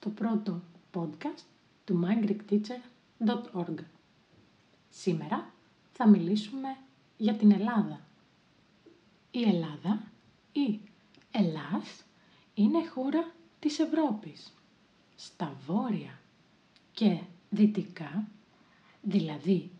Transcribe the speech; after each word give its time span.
στο 0.00 0.10
πρώτο 0.10 0.62
podcast 0.94 1.42
του 1.84 2.04
mygreekteacher.org. 2.04 3.74
Σήμερα 4.90 5.52
θα 5.92 6.08
μιλήσουμε 6.08 6.76
για 7.16 7.34
την 7.34 7.52
Ελλάδα. 7.52 8.00
Η 9.30 9.42
Ελλάδα 9.42 10.02
ή 10.52 10.80
Ελλάς 11.30 12.04
είναι 12.54 12.86
χώρα 12.86 13.32
της 13.58 13.78
Ευρώπης. 13.78 14.52
Στα 15.16 15.56
βόρεια 15.66 16.20
και 16.92 17.20
δυτικά, 17.50 18.28
δηλαδή 19.02 19.70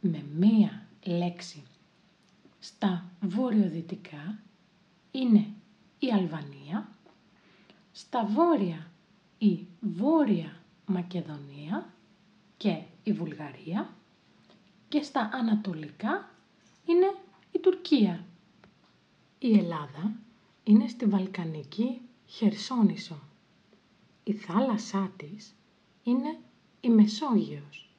με 0.00 0.24
μία 0.34 0.86
λέξη 1.04 1.62
στα 2.58 3.10
βορειοδυτικά, 3.20 4.38
είναι 5.10 5.46
η 5.98 6.12
Αλβανία, 6.12 6.88
στα 7.92 8.24
βόρεια 8.24 8.90
η 9.38 9.66
Βόρεια 9.80 10.62
Μακεδονία 10.86 11.92
και 12.56 12.82
η 13.02 13.12
Βουλγαρία 13.12 13.94
και 14.88 15.02
στα 15.02 15.30
ανατολικά 15.32 16.30
είναι 16.84 17.14
η 17.52 17.58
Τουρκία. 17.58 18.24
Η 19.38 19.58
Ελλάδα 19.58 20.16
είναι 20.64 20.88
στη 20.88 21.06
Βαλκανική 21.06 22.00
Χερσόνησο. 22.26 23.18
Η 24.24 24.32
θάλασσά 24.32 25.12
της 25.16 25.54
είναι 26.02 26.38
η 26.80 26.88
Μεσόγειος. 26.88 27.90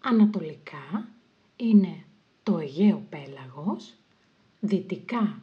Ανατολικά 0.00 1.08
είναι 1.56 2.04
το 2.42 2.58
Αιγαίο 2.58 3.06
Πέλαγος, 3.10 3.94
δυτικά 4.60 5.42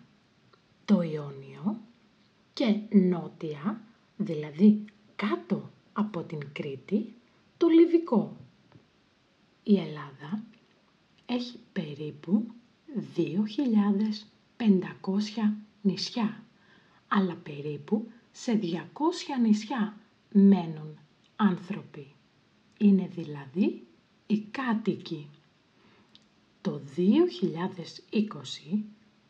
το 0.85 1.01
Ιόνιο 1.01 1.79
και 2.53 2.79
νότια, 2.89 3.81
δηλαδή 4.17 4.85
κάτω 5.19 5.71
από 5.93 6.23
την 6.23 6.39
Κρήτη, 6.53 7.13
το 7.57 7.67
Λιβικό. 7.67 8.37
Η 9.63 9.77
Ελλάδα 9.77 10.43
έχει 11.25 11.59
περίπου 11.73 12.45
2.500 13.15 13.23
νησιά, 15.81 16.43
αλλά 17.07 17.35
περίπου 17.35 18.11
σε 18.31 18.59
200 18.63 18.67
νησιά 19.41 19.97
μένουν 20.31 20.97
άνθρωποι. 21.35 22.13
Είναι 22.77 23.07
δηλαδή 23.07 23.87
οι 24.27 24.39
κάτοικοι. 24.39 25.29
Το 26.61 26.81
2020 26.95 27.01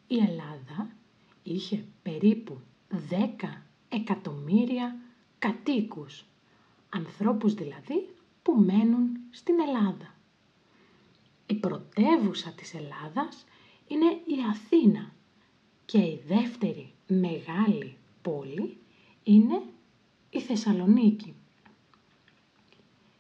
η 0.08 0.18
Ελλάδα 0.18 0.92
είχε 1.44 1.86
περίπου 2.02 2.60
10 2.92 2.96
εκατομμύρια 3.90 5.09
κατοίκους, 5.40 6.26
ανθρώπους 6.90 7.54
δηλαδή 7.54 8.10
που 8.44 8.56
μένουν 8.56 9.20
στην 9.30 9.56
Ελλάδα. 9.60 10.14
Η 11.46 11.54
πρωτεύουσα 11.56 12.52
της 12.52 12.74
Ελλάδας 12.74 13.46
είναι 13.88 14.06
η 14.06 14.36
Αθήνα 14.50 15.12
και 15.86 15.98
η 15.98 16.24
δεύτερη 16.28 16.92
μεγάλη 17.08 17.98
πόλη 18.22 18.78
είναι 19.24 19.62
η 20.30 20.40
Θεσσαλονίκη. 20.42 21.34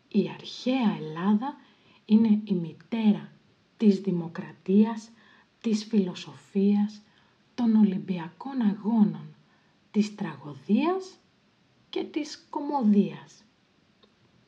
Η 0.07 0.29
αρχαία 0.33 0.95
Ελλάδα 0.97 1.57
είναι 2.05 2.41
η 2.43 2.53
μητέρα 2.53 3.31
της 3.77 3.99
δημοκρατίας, 3.99 5.09
της 5.61 5.85
φιλοσοφίας, 5.85 7.01
των 7.55 7.75
Ολυμπιακών 7.75 8.61
Αγώνων, 8.61 9.35
της 9.91 10.15
τραγωδίας 10.15 11.19
και 11.89 12.03
της 12.03 12.45
κομμωδίας. 12.49 13.43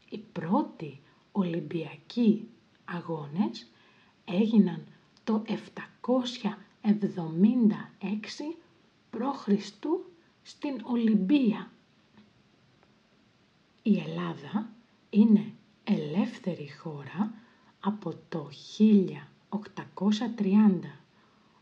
Οι 0.09 0.17
πρώτοι 0.17 1.01
Ολυμπιακοί 1.31 2.47
Αγώνες 2.85 3.71
έγιναν 4.25 4.85
το 5.23 5.43
776 5.47 5.53
π.Χ. 9.09 9.49
στην 10.41 10.81
Ολυμπία. 10.83 11.71
Η 13.83 13.99
Ελλάδα 13.99 14.69
είναι 15.09 15.53
ελεύθερη 15.83 16.71
χώρα 16.71 17.33
από 17.79 18.13
το 18.29 18.49
1830, 18.77 19.19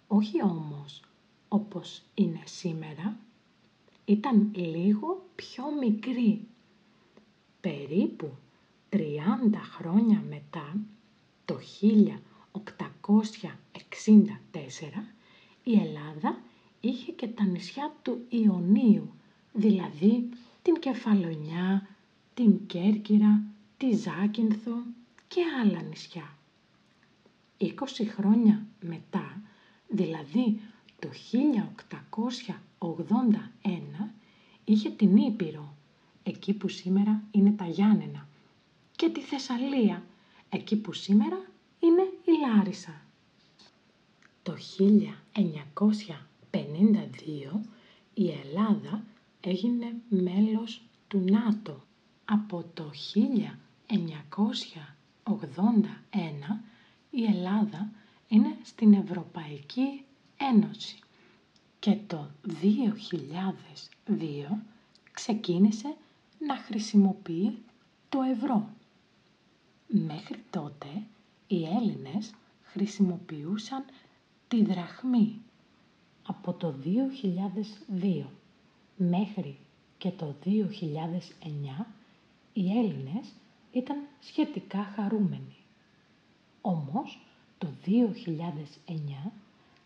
όχι 0.08 0.44
όμως 0.44 1.04
όπως 1.48 2.02
είναι 2.14 2.42
σήμερα, 2.46 3.20
ήταν 4.10 4.52
λίγο 4.54 5.30
πιο 5.36 5.64
μικρή. 5.80 6.48
Περίπου 7.62 8.32
30 8.90 8.98
χρόνια 9.76 10.24
μετά, 10.30 10.78
το 11.46 11.60
1864, 11.82 12.72
η 15.64 15.74
Ελλάδα 15.74 16.42
είχε 16.80 17.12
και 17.12 17.28
τα 17.28 17.44
νησιά 17.44 17.94
του 18.02 18.26
Ιωνίου, 18.30 19.14
δηλαδή 19.54 20.30
την 20.62 20.80
Κεφαλονιά, 20.80 21.88
την 22.34 22.66
Κέρκυρα, 22.66 23.42
τη 23.78 23.92
Ζάκυνθο 23.96 24.84
και 25.28 25.42
άλλα 25.62 25.82
νησιά. 25.82 26.38
20 27.60 27.68
χρόνια 28.16 28.66
μετά, 28.80 29.42
δηλαδή 29.88 30.60
το 31.00 31.10
1881, 32.80 32.88
είχε 34.66 34.90
την 34.90 35.18
Ήπειρο, 35.18 35.74
εκεί 36.24 36.54
που 36.54 36.68
σήμερα 36.68 37.24
είναι 37.32 37.52
τα 37.52 37.66
Γιάννενα, 37.66 38.28
και 38.96 39.10
τη 39.10 39.22
Θεσσαλία, 39.22 40.04
εκεί 40.50 40.76
που 40.76 40.94
σήμερα 40.94 41.42
είναι 41.80 42.02
η 42.02 42.32
Λάρισα. 42.48 43.02
Το 44.44 44.56
1952 46.52 47.60
η 48.14 48.30
Ελλάδα 48.30 49.04
έγινε 49.42 49.94
μέλος 50.10 50.82
του 51.08 51.20
ΝΑΤΟ. 51.20 51.84
Από 52.26 52.66
το 52.74 52.92
1981 55.24 56.60
η 57.10 57.24
Ελλάδα 57.24 57.92
είναι 58.28 58.58
στην 58.64 58.94
Ευρωπαϊκή 58.94 60.04
Ένωση 60.38 61.00
και 61.80 61.98
το 62.08 62.30
2002 64.06 64.14
ξεκίνησε 65.12 65.96
να 66.40 66.56
χρησιμοποιεί 66.56 67.58
το 68.10 68.22
ευρώ. 68.22 68.70
Μέχρι 69.88 70.44
τότε 70.50 70.88
οι 71.48 71.66
Έλληνες 71.66 72.34
χρησιμοποιούσαν 72.64 73.84
τη 74.48 74.64
δραχμή. 74.64 75.42
Από 76.26 76.54
το 76.54 76.76
2002 78.02 78.24
μέχρι 78.98 79.58
και 79.98 80.10
το 80.12 80.36
2009 80.46 81.86
οι 82.54 82.78
Έλληνες 82.78 83.34
ήταν 83.72 83.98
σχετικά 84.20 84.84
χαρούμενοι. 84.84 85.56
Όμως 86.62 87.20
το 87.58 87.68
2009 87.86 89.32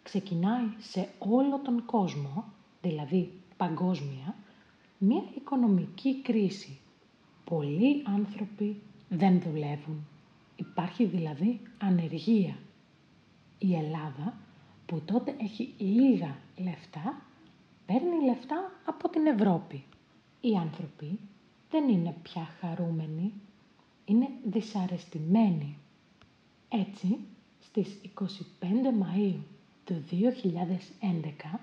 ξεκινάει 0.04 0.68
σε 0.80 1.10
όλο 1.18 1.60
τον 1.60 1.86
κόσμο, 1.86 2.46
δηλαδή 2.82 3.32
παγκόσμια, 3.58 4.36
μία 4.98 5.24
οικονομική 5.36 6.22
κρίση. 6.22 6.80
Πολλοί 7.44 8.04
άνθρωποι 8.06 8.82
δεν 9.10 9.42
δουλεύουν. 9.42 10.08
Υπάρχει 10.56 11.06
δηλαδή 11.06 11.62
ανεργία. 11.80 12.56
Η 13.60 13.76
Ελλάδα 13.76 14.38
που 14.86 15.02
τότε 15.06 15.36
έχει 15.40 15.74
λίγα 15.78 16.38
λεφτά, 16.58 17.22
παίρνει 17.86 18.26
λεφτά 18.26 18.72
από 18.86 19.10
την 19.10 19.26
Ευρώπη. 19.26 19.84
Οι 20.42 20.56
άνθρωποι 20.56 21.20
δεν 21.70 21.90
είναι 21.90 22.16
πια 22.24 22.48
χαρούμενοι, 22.60 23.34
είναι 24.06 24.30
δυσαρεστημένοι. 24.46 25.78
Έτσι, 26.70 27.20
στις 27.60 28.00
25 28.20 28.24
Μαΐου 29.02 29.40
του 29.86 30.04
2011, 30.12 31.60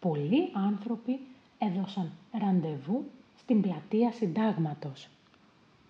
πολλοί 0.00 0.50
άνθρωποι 0.52 1.20
έδωσαν 1.58 2.12
ραντεβού 2.32 3.04
στην 3.38 3.60
πλατεία 3.60 4.12
Συντάγματος, 4.12 5.08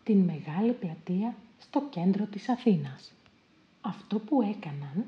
την 0.04 0.18
μεγάλη 0.18 0.72
πλατεία 0.72 1.34
στο 1.58 1.82
κέντρο 1.90 2.24
της 2.24 2.48
Αθήνας. 2.48 3.12
Αυτό 3.80 4.18
που 4.18 4.42
έκαναν, 4.42 5.04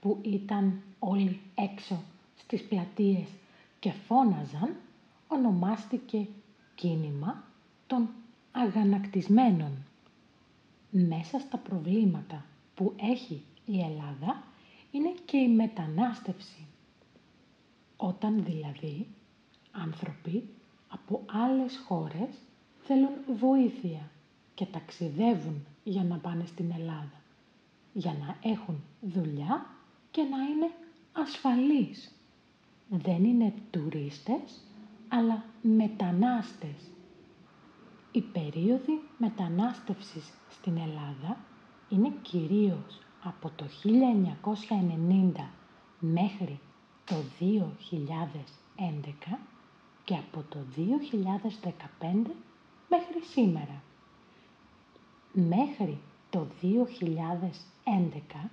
που 0.00 0.18
ήταν 0.22 0.80
όλοι 0.98 1.40
έξω 1.54 2.02
στις 2.36 2.62
πλατείες 2.62 3.28
και 3.78 3.92
φώναζαν, 3.92 4.74
ονομάστηκε 5.28 6.26
κίνημα 6.74 7.44
των 7.86 8.08
αγανακτισμένων. 8.52 9.70
Μέσα 10.90 11.38
στα 11.38 11.56
προβλήματα 11.58 12.44
που 12.74 12.92
έχει 12.96 13.42
η 13.66 13.80
Ελλάδα 13.80 14.42
είναι 14.90 15.14
και 15.24 15.36
η 15.36 15.48
μετανάστευση. 15.48 16.66
Όταν 17.96 18.44
δηλαδή 18.44 19.06
άνθρωποι 19.70 20.48
από 20.88 21.24
άλλες 21.26 21.82
χώρες 21.86 22.38
θέλουν 22.80 23.10
βοήθεια 23.38 24.10
και 24.54 24.66
ταξιδεύουν 24.66 25.66
για 25.84 26.04
να 26.04 26.16
πάνε 26.16 26.46
στην 26.46 26.70
Ελλάδα, 26.70 27.22
για 27.92 28.12
να 28.12 28.50
έχουν 28.50 28.82
δουλειά 29.00 29.66
και 30.10 30.22
να 30.22 30.38
είναι 30.42 30.70
ασφαλείς. 31.12 32.14
Δεν 32.88 33.24
είναι 33.24 33.54
τουρίστες, 33.70 34.64
αλλά 35.08 35.44
μετανάστες. 35.62 36.90
Η 38.12 38.20
περίοδη 38.20 39.02
μετανάστευσης 39.18 40.32
στην 40.50 40.76
Ελλάδα 40.76 41.36
είναι 41.88 42.12
κυρίως 42.22 43.00
από 43.22 43.50
το 43.56 43.64
1990 43.84 45.32
μέχρι 45.98 46.60
το 47.04 47.16
2011 47.40 49.38
και 50.04 50.14
από 50.14 50.44
το 50.48 50.58
2015 50.76 52.30
μέχρι 52.88 53.22
σήμερα. 53.32 53.82
Μέχρι 55.32 55.98
το 56.30 56.46
2011 56.62 58.48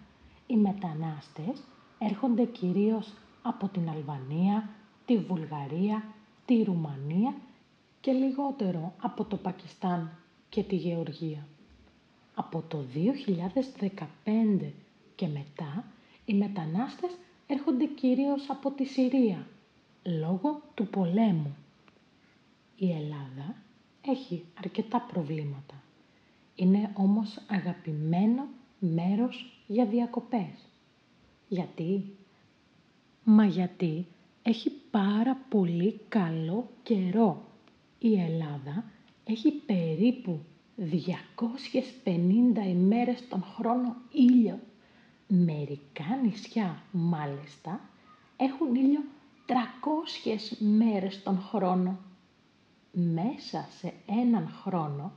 οι 0.48 0.56
μετανάστες 0.56 1.64
έρχονται 2.00 2.46
κυρίως 2.46 3.14
από 3.42 3.68
την 3.68 3.90
Αλβανία, 3.90 4.70
τη 5.06 5.18
Βουλγαρία, 5.18 6.04
τη 6.46 6.64
Ρουμανία 6.64 7.36
και 8.02 8.12
λιγότερο 8.12 8.94
από 9.02 9.24
το 9.24 9.38
Πακιστάν 9.38 10.18
και 10.50 10.64
τη 10.64 10.76
Γεωργία. 10.76 11.48
Από 12.40 12.64
το 12.68 12.86
2015 14.24 14.72
και 15.16 15.28
μετά 15.28 15.86
οι 16.26 16.34
μετανάστες 16.34 17.12
έρχονται 17.48 17.86
κυρίως 17.86 18.50
από 18.50 18.72
τη 18.72 18.86
Συρία, 18.86 19.48
λόγω 20.04 20.62
του 20.74 20.88
πολέμου. 20.88 21.56
Η 22.76 22.92
Ελλάδα 22.92 23.56
έχει 24.02 24.46
αρκετά 24.60 25.02
προβλήματα. 25.02 25.84
Είναι 26.56 26.92
όμως 26.94 27.40
αγαπημένο 27.48 28.48
μέρος 28.80 29.64
για 29.68 29.86
διακοπές. 29.86 30.70
Γιατί; 31.48 32.16
Μα 33.24 33.46
γιατί 33.46 34.06
έχει 34.44 34.72
πάρα 34.92 35.38
πολύ 35.50 36.00
καλό 36.10 36.70
καιρό. 36.84 37.44
Η 38.00 38.20
Ελλάδα 38.20 38.84
έχει 39.26 39.52
περίπου 39.52 40.40
250 40.78 42.68
ημέρες 42.68 43.28
τον 43.28 43.44
χρόνο 43.44 43.96
ήλιο. 44.12 44.60
Μερικά 45.28 46.20
νησιά 46.24 46.84
μάλιστα 46.92 47.80
έχουν 48.38 48.76
ήλιο 48.76 49.02
300 49.48 49.54
μέρες 50.60 51.24
τον 51.24 51.42
χρόνο. 51.42 52.00
Μέσα 52.92 53.68
σε 53.80 53.94
έναν 54.06 54.48
χρόνο 54.48 55.12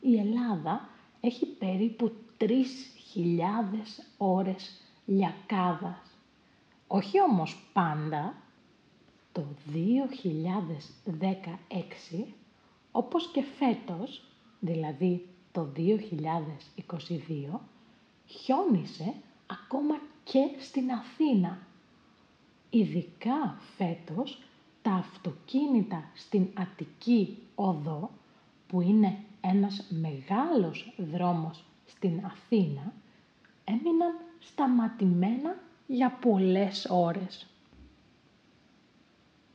η 0.00 0.18
Ελλάδα 0.18 0.88
έχει 1.20 1.46
περίπου 1.46 2.12
3.000 2.38 2.48
ώρες 4.16 4.80
λιακάδας. 5.06 6.18
Όχι 6.86 7.20
όμως 7.20 7.56
πάντα, 7.72 8.34
το 9.32 9.44
2016, 9.72 12.34
όπως 12.92 13.30
και 13.32 13.42
φέτος, 13.42 14.33
δηλαδή 14.64 15.28
το 15.52 15.72
2022, 15.76 17.60
χιόνισε 18.26 19.14
ακόμα 19.46 20.00
και 20.24 20.48
στην 20.58 20.90
Αθήνα. 20.90 21.58
Ειδικά 22.70 23.58
φέτος, 23.76 24.42
τα 24.82 24.92
αυτοκίνητα 24.92 26.10
στην 26.14 26.46
Αττική 26.54 27.38
Οδό, 27.54 28.10
που 28.66 28.80
είναι 28.80 29.18
ένας 29.40 29.86
μεγάλος 29.90 30.92
δρόμος 30.96 31.64
στην 31.86 32.24
Αθήνα, 32.24 32.92
έμειναν 33.64 34.14
σταματημένα 34.40 35.58
για 35.86 36.10
πολλές 36.10 36.86
ώρες. 36.90 37.46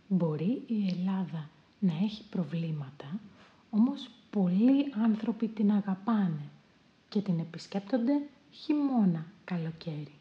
Μπορεί 0.08 0.64
η 0.68 0.88
Ελλάδα 0.88 1.50
να 1.80 1.94
έχει 2.04 2.24
προβλήματα, 2.30 3.20
όμως 3.70 4.10
πολλοί 4.30 4.94
άνθρωποι 5.04 5.48
την 5.48 5.72
αγαπάνε 5.72 6.50
και 7.10 7.22
την 7.22 7.40
επισκέπτονται 7.40 8.22
χειμώνα 8.52 9.26
καλοκαίρι. 9.44 10.14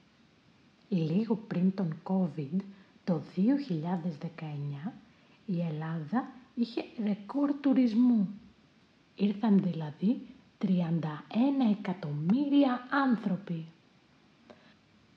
Λίγο 0.88 1.34
πριν 1.34 1.75
τον 1.75 1.96
COVID, 2.02 2.60
το 3.05 3.20
2019, 3.37 4.93
η 5.46 5.60
Ελλάδα 5.60 6.28
είχε 6.55 6.84
ρεκόρ 7.05 7.52
τουρισμού. 7.60 8.28
Ήρθαν 9.14 9.62
δηλαδή 9.62 10.20
31 10.58 10.69
εκατομμύρια 11.70 12.87
άνθρωποι. 12.90 13.64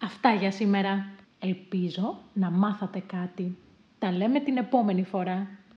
Αυτά 0.01 0.33
για 0.33 0.51
σήμερα. 0.51 1.05
Ελπίζω 1.39 2.19
να 2.33 2.49
μάθατε 2.49 2.99
κάτι. 2.99 3.57
Τα 3.99 4.11
λέμε 4.11 4.39
την 4.39 4.57
επόμενη 4.57 5.03
φορά. 5.03 5.47